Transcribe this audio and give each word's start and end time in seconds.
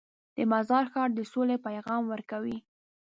د 0.35 0.37
مزار 0.51 0.85
ښار 0.93 1.09
د 1.15 1.19
سولې 1.31 1.57
پیغام 1.67 2.01
ورکوي. 2.13 2.57